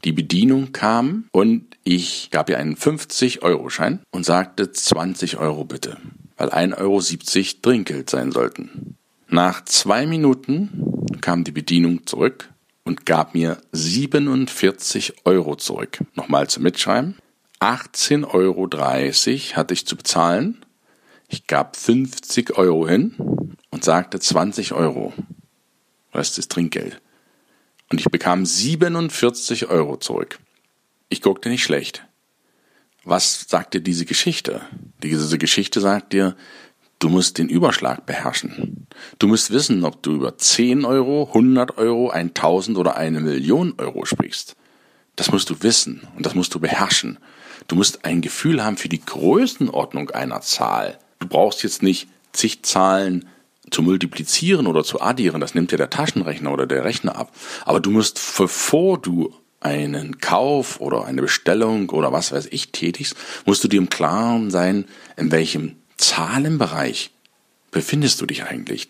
Die 0.03 0.11
Bedienung 0.11 0.71
kam 0.71 1.25
und 1.31 1.65
ich 1.83 2.29
gab 2.31 2.49
ihr 2.49 2.59
einen 2.59 2.75
50-Euro-Schein 2.75 3.99
und 4.11 4.23
sagte 4.23 4.71
20 4.71 5.37
Euro 5.37 5.65
bitte, 5.65 5.97
weil 6.37 6.49
1,70 6.49 6.77
Euro 6.77 7.01
Trinkgeld 7.61 8.09
sein 8.09 8.31
sollten. 8.31 8.97
Nach 9.27 9.63
zwei 9.65 10.05
Minuten 10.05 11.07
kam 11.21 11.43
die 11.43 11.51
Bedienung 11.51 12.05
zurück 12.05 12.49
und 12.83 13.05
gab 13.05 13.33
mir 13.33 13.57
47 13.71 15.25
Euro 15.25 15.55
zurück. 15.55 16.03
Nochmal 16.15 16.47
zum 16.47 16.63
Mitschreiben. 16.63 17.15
18,30 17.59 18.33
Euro 18.33 18.69
hatte 19.55 19.73
ich 19.73 19.87
zu 19.87 19.95
bezahlen. 19.95 20.57
Ich 21.33 21.47
gab 21.47 21.77
50 21.77 22.57
Euro 22.57 22.85
hin 22.89 23.15
und 23.69 23.85
sagte 23.85 24.19
20 24.19 24.73
Euro. 24.73 25.13
Das 26.11 26.37
ist 26.37 26.51
Trinkgeld. 26.51 27.01
Und 27.89 28.01
ich 28.01 28.09
bekam 28.09 28.45
47 28.45 29.69
Euro 29.69 29.95
zurück. 29.95 30.39
Ich 31.07 31.21
guckte 31.21 31.47
nicht 31.47 31.63
schlecht. 31.63 32.05
Was 33.05 33.45
sagt 33.47 33.73
dir 33.73 33.79
diese 33.79 34.03
Geschichte? 34.03 34.59
Diese 35.01 35.37
Geschichte 35.37 35.79
sagt 35.79 36.11
dir, 36.11 36.35
du 36.99 37.07
musst 37.07 37.37
den 37.37 37.47
Überschlag 37.47 38.05
beherrschen. 38.05 38.87
Du 39.17 39.27
musst 39.27 39.51
wissen, 39.51 39.85
ob 39.85 40.03
du 40.03 40.11
über 40.15 40.37
10 40.37 40.83
Euro, 40.83 41.27
100 41.27 41.77
Euro, 41.77 42.09
1000 42.09 42.77
oder 42.77 42.97
eine 42.97 43.21
Million 43.21 43.75
Euro 43.77 44.03
sprichst. 44.03 44.57
Das 45.15 45.31
musst 45.31 45.49
du 45.49 45.63
wissen 45.63 46.05
und 46.17 46.25
das 46.25 46.35
musst 46.35 46.53
du 46.53 46.59
beherrschen. 46.59 47.19
Du 47.69 47.77
musst 47.77 48.03
ein 48.03 48.19
Gefühl 48.19 48.61
haben 48.61 48.75
für 48.75 48.89
die 48.89 49.03
Größenordnung 49.03 50.09
einer 50.09 50.41
Zahl. 50.41 50.99
Du 51.21 51.27
brauchst 51.27 51.63
jetzt 51.63 51.83
nicht 51.83 52.09
zig 52.33 52.63
Zahlen 52.63 53.29
zu 53.69 53.83
multiplizieren 53.83 54.67
oder 54.67 54.83
zu 54.83 54.99
addieren, 54.99 55.39
das 55.39 55.55
nimmt 55.55 55.71
dir 55.71 55.77
der 55.77 55.89
Taschenrechner 55.89 56.51
oder 56.51 56.67
der 56.67 56.83
Rechner 56.83 57.15
ab. 57.15 57.31
Aber 57.63 57.79
du 57.79 57.91
musst, 57.91 58.19
bevor 58.37 58.97
du 58.97 59.33
einen 59.61 60.19
Kauf 60.19 60.81
oder 60.81 61.05
eine 61.05 61.21
Bestellung 61.21 61.89
oder 61.91 62.11
was 62.11 62.31
weiß 62.31 62.47
ich 62.51 62.71
tätigst, 62.71 63.15
musst 63.45 63.63
du 63.63 63.67
dir 63.67 63.77
im 63.77 63.89
Klaren 63.89 64.49
sein, 64.49 64.85
in 65.15 65.31
welchem 65.31 65.77
Zahlenbereich 65.97 67.11
befindest 67.69 68.19
du 68.19 68.25
dich 68.25 68.43
eigentlich. 68.43 68.87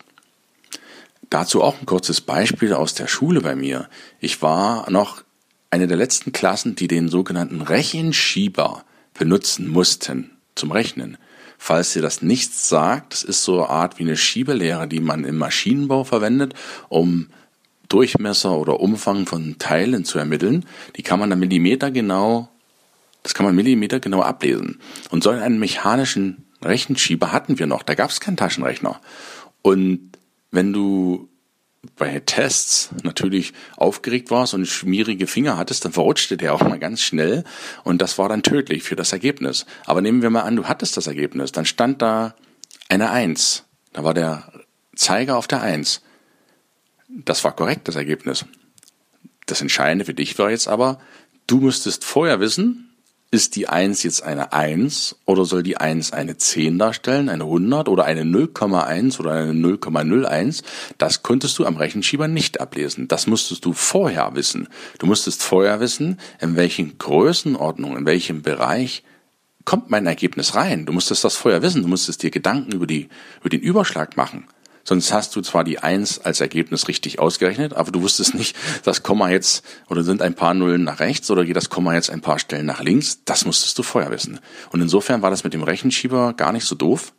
Dazu 1.30 1.62
auch 1.62 1.78
ein 1.78 1.86
kurzes 1.86 2.20
Beispiel 2.22 2.72
aus 2.72 2.94
der 2.94 3.06
Schule 3.06 3.42
bei 3.42 3.54
mir. 3.54 3.88
Ich 4.20 4.42
war 4.42 4.90
noch 4.90 5.22
eine 5.70 5.86
der 5.86 5.96
letzten 5.96 6.32
Klassen, 6.32 6.74
die 6.74 6.88
den 6.88 7.08
sogenannten 7.08 7.60
Rechenschieber 7.60 8.84
benutzen 9.14 9.68
mussten 9.68 10.30
zum 10.54 10.72
Rechnen. 10.72 11.18
Falls 11.64 11.92
dir 11.92 12.02
das 12.02 12.22
nichts 12.22 12.68
sagt, 12.68 13.12
das 13.12 13.22
ist 13.22 13.44
so 13.44 13.60
eine 13.60 13.70
Art 13.70 14.00
wie 14.00 14.02
eine 14.02 14.16
Schiebelehre, 14.16 14.88
die 14.88 14.98
man 14.98 15.22
im 15.22 15.38
Maschinenbau 15.38 16.02
verwendet, 16.02 16.54
um 16.88 17.28
Durchmesser 17.88 18.58
oder 18.58 18.80
Umfang 18.80 19.26
von 19.26 19.58
Teilen 19.60 20.04
zu 20.04 20.18
ermitteln. 20.18 20.66
Die 20.96 21.04
kann 21.04 21.20
man 21.20 21.30
dann 21.30 21.38
millimetergenau, 21.38 22.48
das 23.22 23.34
kann 23.34 23.46
man 23.46 23.54
millimetergenau 23.54 24.22
ablesen. 24.22 24.80
Und 25.10 25.22
so 25.22 25.30
einen 25.30 25.60
mechanischen 25.60 26.46
Rechenschieber 26.62 27.30
hatten 27.30 27.60
wir 27.60 27.68
noch. 27.68 27.84
Da 27.84 27.94
gab 27.94 28.10
es 28.10 28.18
keinen 28.18 28.36
Taschenrechner. 28.36 29.00
Und 29.62 30.18
wenn 30.50 30.72
du 30.72 31.28
bei 31.96 32.20
Tests 32.20 32.90
natürlich 33.02 33.52
aufgeregt 33.76 34.30
warst 34.30 34.54
und 34.54 34.66
schmierige 34.66 35.26
Finger 35.26 35.56
hattest, 35.56 35.84
dann 35.84 35.92
verrutschte 35.92 36.36
der 36.36 36.54
auch 36.54 36.62
mal 36.62 36.78
ganz 36.78 37.02
schnell 37.02 37.44
und 37.82 38.00
das 38.00 38.18
war 38.18 38.28
dann 38.28 38.42
tödlich 38.42 38.84
für 38.84 38.96
das 38.96 39.12
Ergebnis. 39.12 39.66
Aber 39.84 40.00
nehmen 40.00 40.22
wir 40.22 40.30
mal 40.30 40.42
an, 40.42 40.56
du 40.56 40.66
hattest 40.66 40.96
das 40.96 41.08
Ergebnis, 41.08 41.50
dann 41.50 41.64
stand 41.64 42.00
da 42.00 42.34
eine 42.88 43.10
Eins. 43.10 43.64
Da 43.92 44.04
war 44.04 44.14
der 44.14 44.52
Zeiger 44.94 45.36
auf 45.36 45.48
der 45.48 45.60
Eins. 45.60 46.02
Das 47.08 47.42
war 47.44 47.54
korrekt, 47.54 47.88
das 47.88 47.96
Ergebnis. 47.96 48.44
Das 49.46 49.60
Entscheidende 49.60 50.04
für 50.04 50.14
dich 50.14 50.38
war 50.38 50.50
jetzt 50.50 50.68
aber, 50.68 51.00
du 51.46 51.58
müsstest 51.58 52.04
vorher 52.04 52.38
wissen, 52.38 52.91
ist 53.32 53.56
die 53.56 53.66
1 53.66 54.02
jetzt 54.02 54.22
eine 54.22 54.52
1 54.52 55.16
oder 55.24 55.46
soll 55.46 55.62
die 55.62 55.78
1 55.78 56.12
eine 56.12 56.36
10 56.36 56.78
darstellen, 56.78 57.30
eine 57.30 57.44
100 57.44 57.88
oder 57.88 58.04
eine 58.04 58.24
0,1 58.24 59.18
oder 59.18 59.32
eine 59.32 59.52
0,01? 59.52 60.62
Das 60.98 61.22
konntest 61.22 61.58
du 61.58 61.64
am 61.64 61.78
Rechenschieber 61.78 62.28
nicht 62.28 62.60
ablesen. 62.60 63.08
Das 63.08 63.26
musstest 63.26 63.64
du 63.64 63.72
vorher 63.72 64.34
wissen. 64.34 64.68
Du 64.98 65.06
musstest 65.06 65.42
vorher 65.42 65.80
wissen, 65.80 66.20
in 66.40 66.56
welchen 66.56 66.98
Größenordnung, 66.98 67.96
in 67.96 68.04
welchem 68.04 68.42
Bereich 68.42 69.02
kommt 69.64 69.88
mein 69.88 70.06
Ergebnis 70.06 70.54
rein. 70.54 70.84
Du 70.84 70.92
musstest 70.92 71.24
das 71.24 71.34
vorher 71.34 71.62
wissen. 71.62 71.80
Du 71.80 71.88
musstest 71.88 72.22
dir 72.22 72.30
Gedanken 72.30 72.72
über 72.72 72.86
die, 72.86 73.08
über 73.40 73.48
den 73.48 73.60
Überschlag 73.60 74.14
machen. 74.14 74.46
Sonst 74.84 75.12
hast 75.12 75.36
du 75.36 75.42
zwar 75.42 75.64
die 75.64 75.78
Eins 75.78 76.18
als 76.18 76.40
Ergebnis 76.40 76.88
richtig 76.88 77.18
ausgerechnet, 77.18 77.74
aber 77.74 77.92
du 77.92 78.02
wusstest 78.02 78.34
nicht, 78.36 78.56
das 78.84 79.02
Komma 79.02 79.30
jetzt, 79.30 79.64
oder 79.88 80.02
sind 80.02 80.22
ein 80.22 80.34
paar 80.34 80.54
Nullen 80.54 80.84
nach 80.84 81.00
rechts 81.00 81.30
oder 81.30 81.44
geht 81.44 81.56
das 81.56 81.70
Komma 81.70 81.94
jetzt 81.94 82.10
ein 82.10 82.20
paar 82.20 82.38
Stellen 82.38 82.66
nach 82.66 82.82
links. 82.82 83.20
Das 83.24 83.44
musstest 83.44 83.78
du 83.78 83.82
vorher 83.82 84.10
wissen. 84.10 84.40
Und 84.70 84.80
insofern 84.80 85.22
war 85.22 85.30
das 85.30 85.44
mit 85.44 85.54
dem 85.54 85.62
Rechenschieber 85.62 86.34
gar 86.34 86.52
nicht 86.52 86.64
so 86.64 86.74
doof, 86.74 87.12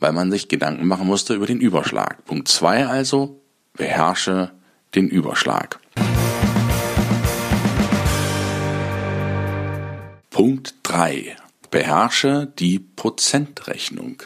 weil 0.00 0.12
man 0.12 0.30
sich 0.30 0.48
Gedanken 0.48 0.86
machen 0.86 1.06
musste 1.06 1.34
über 1.34 1.46
den 1.46 1.60
Überschlag. 1.60 2.24
Punkt 2.24 2.48
zwei 2.48 2.86
also, 2.86 3.40
beherrsche 3.74 4.52
den 4.94 5.08
Überschlag. 5.08 5.80
Punkt 10.30 10.74
drei: 10.82 11.36
Beherrsche 11.70 12.52
die 12.58 12.78
Prozentrechnung. 12.78 14.22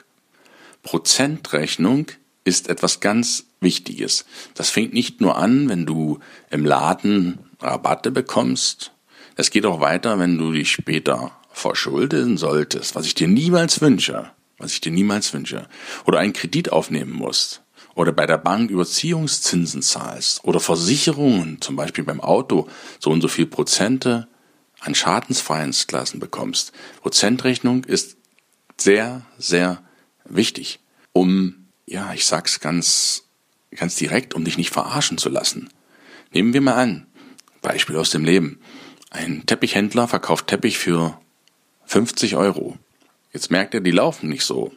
Prozentrechnung 0.82 2.06
ist 2.48 2.68
etwas 2.68 3.00
ganz 3.00 3.44
Wichtiges. 3.60 4.24
Das 4.54 4.70
fängt 4.70 4.92
nicht 4.92 5.20
nur 5.20 5.36
an, 5.36 5.68
wenn 5.68 5.86
du 5.86 6.18
im 6.50 6.64
Laden 6.64 7.38
Rabatte 7.60 8.10
bekommst. 8.10 8.92
Es 9.36 9.50
geht 9.50 9.66
auch 9.66 9.80
weiter, 9.80 10.18
wenn 10.18 10.38
du 10.38 10.52
dich 10.52 10.72
später 10.72 11.32
verschulden 11.52 12.36
solltest, 12.36 12.94
was 12.94 13.06
ich 13.06 13.14
dir 13.14 13.28
niemals 13.28 13.80
wünsche, 13.80 14.30
was 14.58 14.72
ich 14.72 14.80
dir 14.80 14.92
niemals 14.92 15.32
wünsche, 15.32 15.68
oder 16.06 16.20
einen 16.20 16.32
Kredit 16.32 16.72
aufnehmen 16.72 17.12
musst, 17.12 17.62
oder 17.94 18.12
bei 18.12 18.26
der 18.26 18.38
Bank 18.38 18.70
Überziehungszinsen 18.70 19.82
zahlst, 19.82 20.44
oder 20.44 20.60
Versicherungen, 20.60 21.60
zum 21.60 21.76
Beispiel 21.76 22.04
beim 22.04 22.20
Auto, 22.20 22.68
so 23.00 23.10
und 23.10 23.20
so 23.20 23.28
viel 23.28 23.46
Prozente 23.46 24.28
an 24.80 24.94
schadensfreien 24.94 25.72
Klassen 25.72 26.20
bekommst. 26.20 26.72
Prozentrechnung 27.02 27.84
ist 27.84 28.16
sehr, 28.76 29.22
sehr 29.36 29.82
wichtig, 30.24 30.80
um 31.12 31.67
ja, 31.88 32.12
ich 32.12 32.26
sag's 32.26 32.60
ganz, 32.60 33.24
ganz 33.74 33.96
direkt, 33.96 34.34
um 34.34 34.44
dich 34.44 34.58
nicht 34.58 34.70
verarschen 34.70 35.18
zu 35.18 35.28
lassen. 35.28 35.70
Nehmen 36.32 36.52
wir 36.52 36.60
mal 36.60 36.74
an, 36.74 37.06
Beispiel 37.62 37.96
aus 37.96 38.10
dem 38.10 38.24
Leben. 38.24 38.60
Ein 39.10 39.46
Teppichhändler 39.46 40.06
verkauft 40.06 40.48
Teppich 40.48 40.78
für 40.78 41.18
50 41.86 42.36
Euro. 42.36 42.76
Jetzt 43.32 43.50
merkt 43.50 43.74
er, 43.74 43.80
die 43.80 43.90
laufen 43.90 44.28
nicht 44.28 44.44
so. 44.44 44.72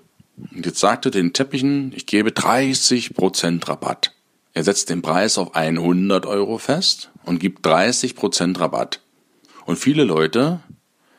Und 0.53 0.65
jetzt 0.65 0.79
sagt 0.79 1.05
er 1.05 1.11
den 1.11 1.33
Teppichen, 1.33 1.91
ich 1.95 2.05
gebe 2.05 2.29
30% 2.29 3.67
Rabatt. 3.67 4.13
Er 4.53 4.63
setzt 4.63 4.89
den 4.89 5.01
Preis 5.01 5.37
auf 5.37 5.55
100 5.55 6.25
Euro 6.25 6.57
fest 6.57 7.11
und 7.25 7.39
gibt 7.39 7.65
30% 7.65 8.59
Rabatt. 8.59 9.01
Und 9.65 9.77
viele 9.77 10.03
Leute 10.03 10.61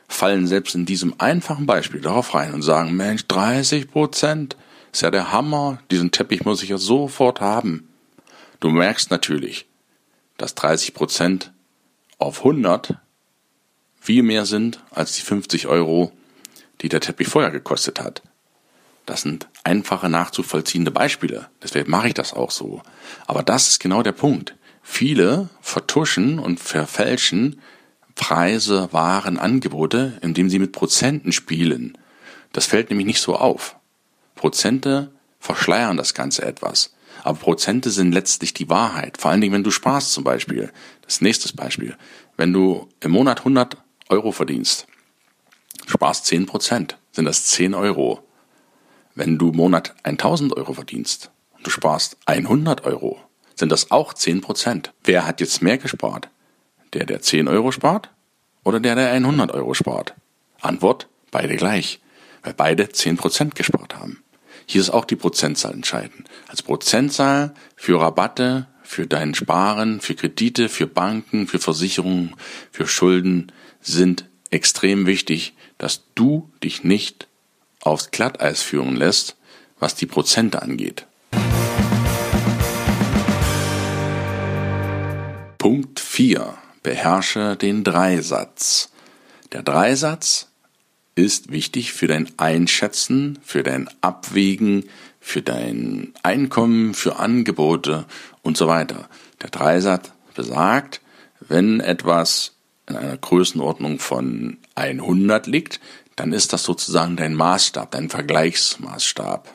fallen 0.07 0.47
selbst 0.47 0.75
in 0.75 0.85
diesem 0.85 1.15
einfachen 1.19 1.65
Beispiel 1.65 2.01
darauf 2.01 2.33
rein 2.33 2.53
und 2.53 2.61
sagen, 2.61 2.95
Mensch, 2.95 3.25
30 3.27 3.89
Prozent, 3.89 4.57
ist 4.93 5.01
ja 5.01 5.11
der 5.11 5.31
Hammer, 5.31 5.79
diesen 5.91 6.11
Teppich 6.11 6.45
muss 6.45 6.63
ich 6.63 6.69
ja 6.69 6.77
sofort 6.77 7.41
haben. 7.41 7.89
Du 8.59 8.69
merkst 8.69 9.11
natürlich, 9.11 9.65
dass 10.37 10.55
30 10.55 10.93
Prozent 10.93 11.51
auf 12.19 12.39
100 12.39 12.95
viel 13.99 14.23
mehr 14.23 14.45
sind 14.45 14.83
als 14.91 15.15
die 15.15 15.23
50 15.23 15.67
Euro, 15.67 16.11
die 16.81 16.89
der 16.89 17.01
Teppich 17.01 17.27
vorher 17.27 17.51
gekostet 17.51 17.99
hat. 17.99 18.21
Das 19.05 19.23
sind 19.23 19.47
einfache 19.63 20.09
nachzuvollziehende 20.09 20.91
Beispiele. 20.91 21.49
Deswegen 21.61 21.89
mache 21.89 22.09
ich 22.09 22.13
das 22.13 22.33
auch 22.33 22.51
so. 22.51 22.81
Aber 23.25 23.43
das 23.43 23.67
ist 23.67 23.79
genau 23.79 24.03
der 24.03 24.11
Punkt. 24.13 24.55
Viele 24.81 25.49
vertuschen 25.61 26.39
und 26.39 26.59
verfälschen 26.59 27.59
Preise, 28.15 28.89
Waren, 28.91 29.39
Angebote, 29.39 30.19
indem 30.21 30.49
sie 30.49 30.59
mit 30.59 30.71
Prozenten 30.71 31.31
spielen. 31.31 31.97
Das 32.51 32.67
fällt 32.67 32.89
nämlich 32.89 33.07
nicht 33.07 33.21
so 33.21 33.35
auf. 33.35 33.75
Prozente 34.43 35.09
verschleiern 35.39 35.95
das 35.95 36.13
Ganze 36.13 36.43
etwas. 36.43 36.93
Aber 37.23 37.39
Prozente 37.39 37.91
sind 37.91 38.11
letztlich 38.11 38.53
die 38.53 38.69
Wahrheit. 38.69 39.17
Vor 39.17 39.31
allen 39.31 39.39
Dingen, 39.39 39.53
wenn 39.53 39.63
du 39.63 39.71
sparst 39.71 40.11
zum 40.11 40.25
Beispiel. 40.25 40.69
Das 41.01 41.21
nächste 41.21 41.55
Beispiel. 41.55 41.95
Wenn 42.35 42.51
du 42.51 42.89
im 42.99 43.11
Monat 43.11 43.39
100 43.39 43.77
Euro 44.09 44.33
verdienst, 44.33 44.85
sparst 45.85 46.25
10 46.25 46.45
Prozent, 46.45 46.97
sind 47.13 47.23
das 47.23 47.45
10 47.45 47.73
Euro. 47.73 48.21
Wenn 49.15 49.37
du 49.37 49.51
im 49.51 49.55
Monat 49.55 49.95
1000 50.03 50.57
Euro 50.57 50.73
verdienst 50.73 51.31
und 51.55 51.65
du 51.65 51.69
sparst 51.69 52.17
100 52.25 52.83
Euro, 52.83 53.21
sind 53.55 53.71
das 53.71 53.91
auch 53.91 54.13
10 54.13 54.41
Prozent. 54.41 54.91
Wer 55.05 55.25
hat 55.25 55.39
jetzt 55.39 55.61
mehr 55.61 55.77
gespart? 55.77 56.27
Der, 56.91 57.05
der 57.05 57.21
10 57.21 57.47
Euro 57.47 57.71
spart 57.71 58.09
oder 58.65 58.81
der, 58.81 58.95
der 58.95 59.09
100 59.09 59.51
Euro 59.51 59.73
spart? 59.73 60.15
Antwort, 60.59 61.07
beide 61.31 61.55
gleich, 61.55 62.01
weil 62.41 62.53
beide 62.53 62.83
10% 62.83 63.55
gespart 63.55 63.95
haben. 63.97 64.22
Hier 64.65 64.81
ist 64.81 64.89
auch 64.89 65.05
die 65.05 65.15
Prozentzahl 65.15 65.73
entscheidend. 65.73 66.29
Als 66.47 66.61
Prozentzahl 66.61 67.53
für 67.75 67.99
Rabatte, 67.99 68.67
für 68.83 69.07
dein 69.07 69.33
Sparen, 69.33 70.01
für 70.01 70.15
Kredite, 70.15 70.69
für 70.69 70.87
Banken, 70.87 71.47
für 71.47 71.59
Versicherungen, 71.59 72.35
für 72.71 72.87
Schulden 72.87 73.51
sind 73.81 74.25
extrem 74.49 75.05
wichtig, 75.05 75.53
dass 75.77 76.03
du 76.15 76.51
dich 76.63 76.83
nicht 76.83 77.27
aufs 77.81 78.11
Glatteis 78.11 78.61
führen 78.61 78.95
lässt, 78.95 79.35
was 79.79 79.95
die 79.95 80.05
Prozente 80.05 80.61
angeht. 80.61 81.05
Punkt 85.57 85.99
4. 85.99 86.53
Beherrsche 86.83 87.55
den 87.55 87.83
Dreisatz. 87.83 88.91
Der 89.53 89.63
Dreisatz 89.63 90.49
ist 91.15 91.51
wichtig 91.51 91.93
für 91.93 92.07
dein 92.07 92.27
Einschätzen, 92.37 93.39
für 93.43 93.63
dein 93.63 93.89
Abwägen, 94.01 94.85
für 95.19 95.41
dein 95.41 96.13
Einkommen, 96.23 96.93
für 96.93 97.17
Angebote 97.17 98.05
und 98.41 98.57
so 98.57 98.67
weiter. 98.67 99.09
Der 99.41 99.49
Dreisatz 99.49 100.11
besagt, 100.33 101.01
wenn 101.39 101.79
etwas 101.79 102.53
in 102.89 102.97
einer 102.97 103.17
Größenordnung 103.17 103.99
von 103.99 104.57
100 104.75 105.47
liegt, 105.47 105.79
dann 106.15 106.33
ist 106.33 106.53
das 106.53 106.63
sozusagen 106.63 107.15
dein 107.15 107.35
Maßstab, 107.35 107.91
dein 107.91 108.09
Vergleichsmaßstab. 108.09 109.49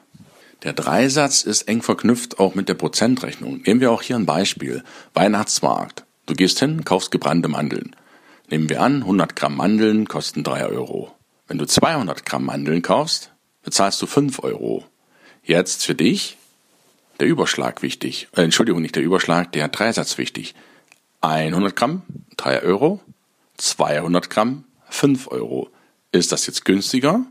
Der 0.65 0.73
Dreisatz 0.73 1.43
ist 1.43 1.69
eng 1.69 1.83
verknüpft 1.83 2.41
auch 2.41 2.55
mit 2.55 2.69
der 2.69 2.75
Prozentrechnung. 2.75 3.63
Nehmen 3.65 3.81
wir 3.81 3.93
auch 3.93 4.03
hier 4.03 4.17
ein 4.17 4.27
Beispiel. 4.27 4.83
Weihnachtsmarkt. 5.15 6.05
Du 6.27 6.35
gehst 6.35 6.59
hin, 6.59 6.85
kaufst 6.85 7.11
gebrannte 7.11 7.49
Mandeln. 7.49 7.95
Nehmen 8.51 8.69
wir 8.69 8.83
an, 8.83 9.03
100 9.03 9.37
Gramm 9.37 9.57
Mandeln 9.57 10.09
kosten 10.09 10.43
3 10.43 10.67
Euro. 10.67 11.15
Wenn 11.49 11.57
du 11.57 11.67
200 11.67 12.27
Gramm 12.27 12.45
Mandeln 12.45 12.83
kaufst, 12.83 13.33
bezahlst 13.63 14.01
du 14.03 14.07
5 14.07 14.45
Euro. 14.45 14.85
Jetzt 15.43 15.85
für 15.85 15.95
dich 15.95 16.37
der 17.19 17.27
Überschlag 17.27 17.83
wichtig. 17.83 18.29
Äh, 18.37 18.43
Entschuldigung, 18.43 18.83
nicht 18.83 18.95
der 18.95 19.03
Überschlag, 19.03 19.51
der 19.53 19.69
Dreisatz 19.69 20.19
wichtig. 20.19 20.55
100 21.23 21.75
Gramm, 21.75 22.03
3 22.37 22.63
Euro. 22.63 23.01
200 23.57 24.29
Gramm, 24.29 24.65
5 24.91 25.29
Euro. 25.29 25.71
Ist 26.13 26.33
das 26.33 26.47
jetzt 26.47 26.67
günstiger 26.67 27.23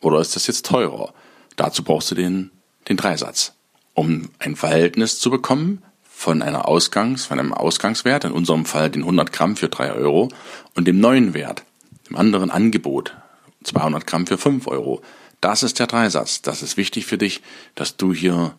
oder 0.00 0.20
ist 0.20 0.36
das 0.36 0.46
jetzt 0.46 0.66
teurer? 0.66 1.12
Dazu 1.56 1.82
brauchst 1.82 2.10
du 2.10 2.14
den, 2.14 2.50
den 2.88 2.98
Dreisatz. 2.98 3.54
Um 3.94 4.30
ein 4.38 4.54
Verhältnis 4.54 5.18
zu 5.18 5.30
bekommen 5.30 5.82
von 6.02 6.42
einer 6.42 6.68
Ausgangs, 6.68 7.24
von 7.24 7.38
einem 7.38 7.52
Ausgangswert, 7.52 8.24
in 8.24 8.32
unserem 8.32 8.64
Fall 8.64 8.90
den 8.90 9.02
100 9.02 9.32
Gramm 9.32 9.56
für 9.56 9.68
3 9.68 9.92
Euro 9.92 10.28
und 10.74 10.86
dem 10.86 11.00
neuen 11.00 11.34
Wert, 11.34 11.64
dem 12.08 12.16
anderen 12.16 12.50
Angebot, 12.50 13.16
200 13.62 14.06
Gramm 14.06 14.26
für 14.26 14.38
5 14.38 14.66
Euro. 14.66 15.02
Das 15.40 15.62
ist 15.62 15.78
der 15.78 15.86
Dreisatz. 15.86 16.42
Das 16.42 16.62
ist 16.62 16.76
wichtig 16.76 17.06
für 17.06 17.18
dich, 17.18 17.42
dass 17.74 17.96
du 17.96 18.14
hier 18.14 18.54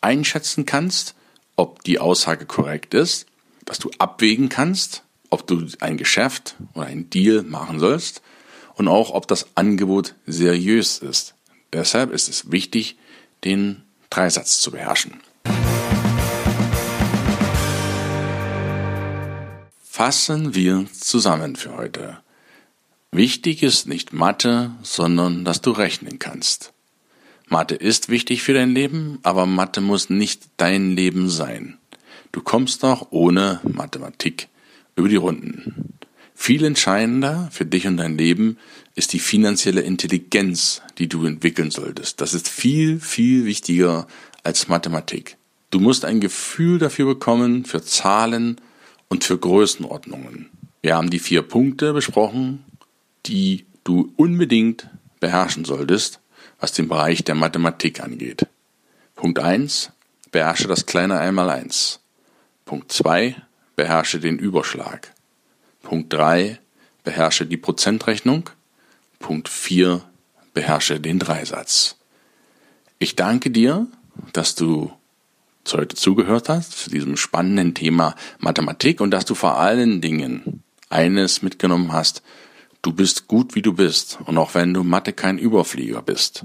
einschätzen 0.00 0.66
kannst, 0.66 1.14
ob 1.56 1.82
die 1.84 1.98
Aussage 1.98 2.46
korrekt 2.46 2.94
ist, 2.94 3.26
dass 3.64 3.78
du 3.78 3.90
abwägen 3.98 4.48
kannst, 4.48 5.02
ob 5.28 5.46
du 5.46 5.66
ein 5.80 5.96
Geschäft 5.96 6.56
oder 6.74 6.86
ein 6.86 7.10
Deal 7.10 7.42
machen 7.42 7.78
sollst 7.78 8.22
und 8.74 8.88
auch, 8.88 9.10
ob 9.10 9.28
das 9.28 9.46
Angebot 9.56 10.14
seriös 10.26 10.98
ist. 10.98 11.34
Deshalb 11.72 12.12
ist 12.12 12.28
es 12.28 12.50
wichtig, 12.50 12.96
den 13.44 13.82
Dreisatz 14.08 14.60
zu 14.60 14.70
beherrschen. 14.70 15.20
Fassen 19.82 20.54
wir 20.54 20.86
zusammen 20.98 21.56
für 21.56 21.76
heute. 21.76 22.18
Wichtig 23.12 23.64
ist 23.64 23.88
nicht 23.88 24.12
Mathe, 24.12 24.70
sondern 24.82 25.44
dass 25.44 25.60
du 25.60 25.72
rechnen 25.72 26.20
kannst. 26.20 26.72
Mathe 27.48 27.74
ist 27.74 28.08
wichtig 28.08 28.42
für 28.42 28.54
dein 28.54 28.72
Leben, 28.72 29.18
aber 29.24 29.46
Mathe 29.46 29.80
muss 29.80 30.10
nicht 30.10 30.42
dein 30.58 30.92
Leben 30.94 31.28
sein. 31.28 31.78
Du 32.30 32.40
kommst 32.40 32.84
doch 32.84 33.08
ohne 33.10 33.60
Mathematik 33.64 34.46
über 34.94 35.08
die 35.08 35.16
Runden. 35.16 35.94
Viel 36.36 36.64
entscheidender 36.64 37.48
für 37.50 37.66
dich 37.66 37.88
und 37.88 37.96
dein 37.96 38.16
Leben 38.16 38.58
ist 38.94 39.12
die 39.12 39.18
finanzielle 39.18 39.80
Intelligenz, 39.80 40.80
die 40.98 41.08
du 41.08 41.26
entwickeln 41.26 41.72
solltest. 41.72 42.20
Das 42.20 42.32
ist 42.32 42.48
viel, 42.48 43.00
viel 43.00 43.44
wichtiger 43.44 44.06
als 44.44 44.68
Mathematik. 44.68 45.36
Du 45.70 45.80
musst 45.80 46.04
ein 46.04 46.20
Gefühl 46.20 46.78
dafür 46.78 47.06
bekommen, 47.06 47.64
für 47.64 47.82
Zahlen 47.82 48.60
und 49.08 49.24
für 49.24 49.36
Größenordnungen. 49.36 50.48
Wir 50.80 50.94
haben 50.94 51.10
die 51.10 51.18
vier 51.18 51.42
Punkte 51.42 51.92
besprochen, 51.92 52.64
die 53.26 53.66
du 53.84 54.12
unbedingt 54.16 54.88
beherrschen 55.20 55.64
solltest, 55.64 56.20
was 56.58 56.72
den 56.72 56.88
Bereich 56.88 57.24
der 57.24 57.34
Mathematik 57.34 58.00
angeht. 58.00 58.46
Punkt 59.14 59.38
eins: 59.38 59.90
Beherrsche 60.30 60.68
das 60.68 60.86
kleine 60.86 61.18
Einmaleins. 61.18 62.00
Punkt 62.64 62.92
zwei: 62.92 63.36
Beherrsche 63.76 64.20
den 64.20 64.38
Überschlag. 64.38 65.12
Punkt 65.82 66.12
drei: 66.12 66.58
Beherrsche 67.04 67.46
die 67.46 67.56
Prozentrechnung. 67.56 68.50
Punkt 69.18 69.48
vier: 69.48 70.02
Beherrsche 70.54 71.00
den 71.00 71.18
Dreisatz. 71.18 71.96
Ich 72.98 73.16
danke 73.16 73.50
dir, 73.50 73.86
dass 74.32 74.54
du 74.54 74.92
heute 75.72 75.94
zugehört 75.94 76.48
hast 76.48 76.72
zu 76.72 76.90
diesem 76.90 77.16
spannenden 77.16 77.74
Thema 77.74 78.16
Mathematik 78.38 79.00
und 79.00 79.10
dass 79.10 79.24
du 79.24 79.34
vor 79.34 79.58
allen 79.58 80.00
Dingen 80.00 80.62
eines 80.88 81.42
mitgenommen 81.42 81.92
hast, 81.92 82.22
Du 82.82 82.92
bist 82.92 83.28
gut, 83.28 83.54
wie 83.54 83.62
du 83.62 83.74
bist, 83.74 84.18
und 84.24 84.38
auch 84.38 84.54
wenn 84.54 84.72
du 84.72 84.82
Mathe 84.82 85.12
kein 85.12 85.38
Überflieger 85.38 86.00
bist, 86.00 86.44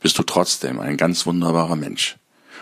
bist 0.00 0.18
du 0.18 0.22
trotzdem 0.22 0.78
ein 0.78 0.96
ganz 0.96 1.26
wunderbarer 1.26 1.76
Mensch. 1.76 2.16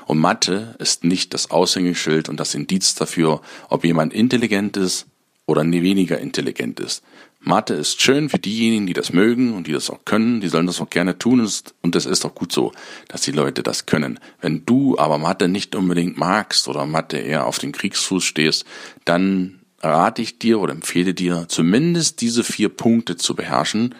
Und 0.07 0.18
Mathe 0.18 0.74
ist 0.79 1.05
nicht 1.05 1.35
das 1.35 1.51
Aushängeschild 1.51 2.31
und 2.31 2.40
das 2.40 2.55
Indiz 2.55 2.94
dafür, 2.94 3.42
ob 3.68 3.85
jemand 3.85 4.14
intelligent 4.14 4.79
ist 4.79 5.07
oder 5.44 5.62
weniger 5.70 6.18
intelligent 6.18 6.81
ist. 6.81 7.03
Mathe 7.40 7.74
ist 7.74 8.01
schön 8.01 8.29
für 8.31 8.38
diejenigen, 8.38 8.87
die 8.87 8.94
das 8.94 9.12
mögen 9.12 9.55
und 9.55 9.66
die 9.66 9.72
das 9.72 9.90
auch 9.90 10.05
können. 10.05 10.40
Die 10.40 10.48
sollen 10.48 10.66
das 10.66 10.81
auch 10.81 10.90
gerne 10.90 11.18
tun 11.18 11.46
und 11.83 11.94
es 11.94 12.07
ist 12.07 12.24
auch 12.24 12.35
gut 12.35 12.53
so, 12.53 12.72
dass 13.09 13.20
die 13.20 13.33
Leute 13.33 13.62
das 13.62 13.87
können. 13.87 14.18
Wenn 14.40 14.64
du 14.64 14.98
aber 14.98 15.18
Mathe 15.18 15.48
nicht 15.48 15.74
unbedingt 15.74 16.16
magst 16.16 16.68
oder 16.68 16.87
Mathe 16.87 17.18
eher 17.18 17.46
auf 17.46 17.59
den 17.59 17.72
Kriegsfuß 17.72 18.24
stehst, 18.24 18.64
dann 19.05 19.61
rate 19.81 20.23
ich 20.23 20.38
dir 20.38 20.61
oder 20.61 20.73
empfehle 20.73 21.14
dir, 21.14 21.47
zumindest 21.49 22.21
diese 22.21 22.45
vier 22.45 22.69
Punkte 22.69 23.17
zu 23.17 23.35
beherrschen, 23.35 23.95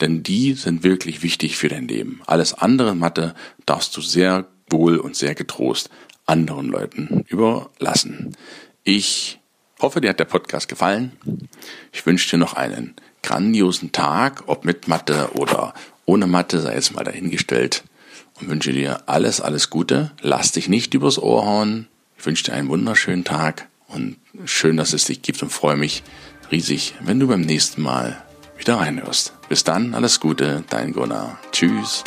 denn 0.00 0.22
die 0.22 0.54
sind 0.54 0.82
wirklich 0.82 1.22
wichtig 1.22 1.56
für 1.56 1.68
dein 1.68 1.88
Leben. 1.88 2.20
Alles 2.26 2.54
andere 2.54 2.94
Mathe 2.94 3.34
darfst 3.66 3.96
du 3.96 4.00
sehr 4.00 4.46
wohl 4.68 4.96
und 4.96 5.16
sehr 5.16 5.34
getrost 5.34 5.90
anderen 6.26 6.68
Leuten 6.68 7.24
überlassen. 7.28 8.36
Ich 8.84 9.38
hoffe, 9.80 10.00
dir 10.00 10.10
hat 10.10 10.20
der 10.20 10.24
Podcast 10.24 10.68
gefallen. 10.68 11.12
Ich 11.92 12.04
wünsche 12.06 12.30
dir 12.30 12.38
noch 12.38 12.54
einen 12.54 12.94
grandiosen 13.22 13.92
Tag, 13.92 14.44
ob 14.46 14.64
mit 14.64 14.88
Mathe 14.88 15.30
oder 15.34 15.74
ohne 16.04 16.26
Mathe, 16.26 16.60
sei 16.60 16.74
jetzt 16.74 16.94
mal 16.94 17.04
dahingestellt. 17.04 17.84
Und 18.40 18.48
wünsche 18.48 18.72
dir 18.72 19.02
alles, 19.06 19.40
alles 19.40 19.70
Gute. 19.70 20.12
Lass 20.20 20.52
dich 20.52 20.68
nicht 20.68 20.94
übers 20.94 21.18
Ohr 21.18 21.44
hauen. 21.44 21.88
Ich 22.18 22.26
wünsche 22.26 22.44
dir 22.44 22.54
einen 22.54 22.68
wunderschönen 22.68 23.24
Tag. 23.24 23.68
Und 23.92 24.16
schön, 24.44 24.76
dass 24.76 24.92
es 24.92 25.04
dich 25.04 25.22
gibt 25.22 25.42
und 25.42 25.50
freue 25.50 25.76
mich 25.76 26.02
riesig, 26.50 26.94
wenn 27.00 27.20
du 27.20 27.28
beim 27.28 27.42
nächsten 27.42 27.82
Mal 27.82 28.22
wieder 28.58 28.76
reinhörst. 28.76 29.32
Bis 29.48 29.64
dann, 29.64 29.94
alles 29.94 30.20
Gute, 30.20 30.64
dein 30.70 30.92
Gunnar. 30.92 31.38
Tschüss. 31.50 32.04